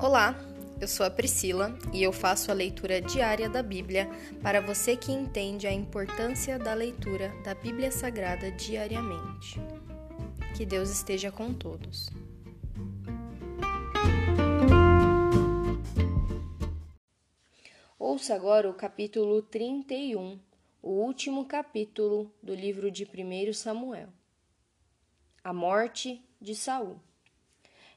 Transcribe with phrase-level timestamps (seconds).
[0.00, 0.32] Olá,
[0.80, 4.08] eu sou a Priscila e eu faço a leitura diária da Bíblia
[4.40, 9.60] para você que entende a importância da leitura da Bíblia Sagrada diariamente.
[10.56, 12.08] Que Deus esteja com todos.
[17.98, 20.38] Ouça agora o capítulo 31,
[20.80, 24.10] o último capítulo do livro de 1 Samuel.
[25.42, 27.00] A morte de Saul.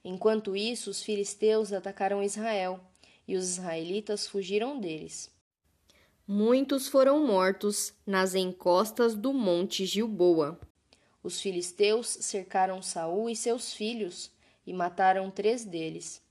[0.03, 2.79] Enquanto isso, os filisteus atacaram Israel
[3.27, 5.29] e os israelitas fugiram deles.
[6.27, 10.59] Muitos foram mortos nas encostas do monte Gilboa.
[11.21, 14.31] Os filisteus cercaram Saul e seus filhos
[14.65, 16.21] e mataram três deles: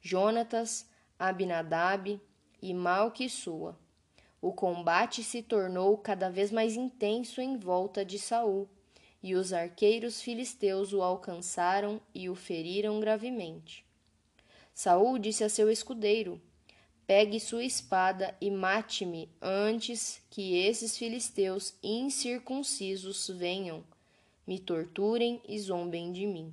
[0.00, 0.88] Jonatas,
[1.18, 2.20] Abinadab
[2.62, 3.76] e Malquissua.
[4.40, 8.68] O combate se tornou cada vez mais intenso em volta de Saul
[9.22, 13.84] e os arqueiros filisteus o alcançaram e o feriram gravemente.
[14.74, 16.40] Saul disse a seu escudeiro:
[17.06, 23.84] Pegue sua espada e mate-me antes que esses filisteus incircuncisos venham,
[24.46, 26.52] me torturem e zombem de mim.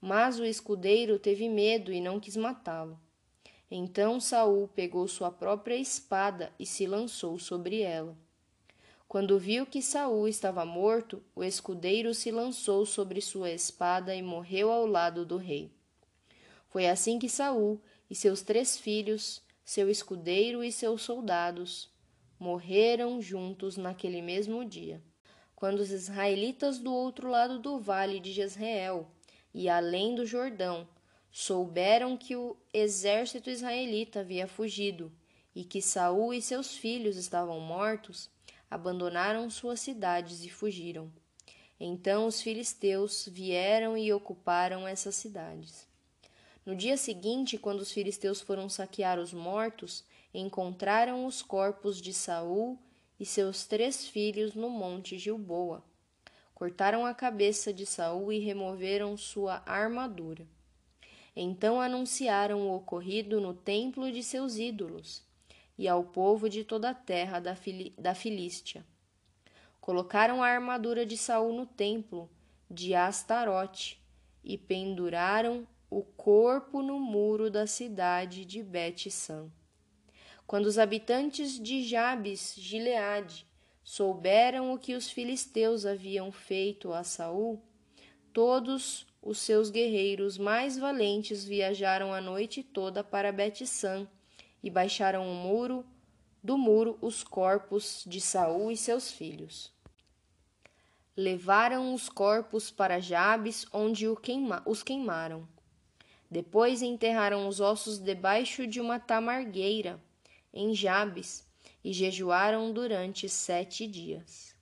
[0.00, 3.00] Mas o escudeiro teve medo e não quis matá-lo.
[3.70, 8.16] Então Saul pegou sua própria espada e se lançou sobre ela.
[9.08, 14.70] Quando viu que Saul estava morto, o escudeiro se lançou sobre sua espada e morreu
[14.70, 15.70] ao lado do rei.
[16.68, 21.88] Foi assim que Saul e seus três filhos, seu escudeiro e seus soldados,
[22.38, 25.00] morreram juntos naquele mesmo dia.
[25.54, 29.06] Quando os israelitas do outro lado do vale de Jezreel
[29.54, 30.86] e além do Jordão
[31.30, 35.12] souberam que o exército israelita havia fugido
[35.54, 38.28] e que Saul e seus filhos estavam mortos,
[38.70, 41.10] abandonaram suas cidades e fugiram.
[41.78, 45.86] Então os filisteus vieram e ocuparam essas cidades.
[46.64, 52.78] No dia seguinte, quando os filisteus foram saquear os mortos, encontraram os corpos de Saul
[53.20, 55.84] e seus três filhos no monte Gilboa.
[56.54, 60.46] Cortaram a cabeça de Saul e removeram sua armadura.
[61.36, 65.22] Então anunciaram o ocorrido no templo de seus ídolos
[65.78, 68.84] e ao povo de toda a terra da, Fili da Filístia.
[69.80, 72.30] Colocaram a armadura de Saul no templo
[72.70, 74.02] de Astarote
[74.42, 79.50] e penduraram o corpo no muro da cidade de Bet-San.
[80.46, 83.46] Quando os habitantes de Jabes, Gileade,
[83.82, 87.62] souberam o que os filisteus haviam feito a Saul,
[88.32, 94.08] todos os seus guerreiros mais valentes viajaram a noite toda para Bet-San
[94.62, 95.84] e baixaram o muro
[96.42, 99.72] do muro os corpos de Saul e seus filhos.
[101.16, 105.48] Levaram os corpos para Jabes, onde os queimaram.
[106.30, 110.00] Depois enterraram os ossos debaixo de uma tamargueira,
[110.52, 111.44] em Jabes,
[111.82, 114.54] e jejuaram durante sete dias.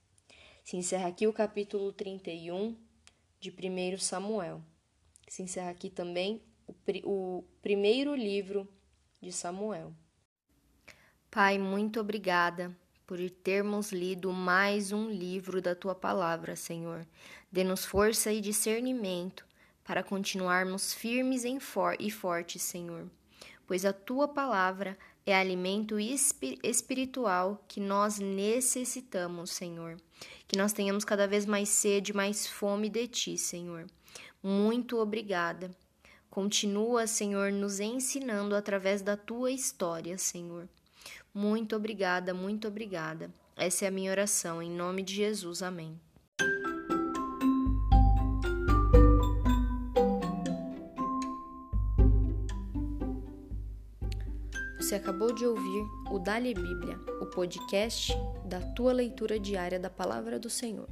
[0.62, 2.76] Se encerra aqui o capítulo 31
[3.40, 4.62] de 1 Samuel.
[5.28, 8.68] Se encerra aqui também o, o primeiro livro
[9.24, 9.92] de Samuel.
[11.30, 12.76] Pai, muito obrigada
[13.06, 17.06] por termos lido mais um livro da tua palavra, Senhor.
[17.50, 19.46] Dê-nos força e discernimento
[19.82, 23.10] para continuarmos firmes for e fortes, Senhor,
[23.66, 29.96] pois a tua palavra é alimento espiritual que nós necessitamos, Senhor.
[30.46, 33.86] Que nós tenhamos cada vez mais sede, mais fome de ti, Senhor.
[34.42, 35.70] Muito obrigada
[36.34, 40.68] Continua, Senhor, nos ensinando através da tua história, Senhor.
[41.32, 43.32] Muito obrigada, muito obrigada.
[43.56, 45.62] Essa é a minha oração, em nome de Jesus.
[45.62, 45.96] Amém.
[54.80, 58.12] Você acabou de ouvir o Dali Bíblia, o podcast
[58.44, 60.88] da tua leitura diária da palavra do Senhor.